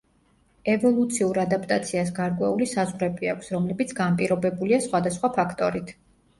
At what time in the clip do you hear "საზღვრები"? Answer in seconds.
2.73-3.31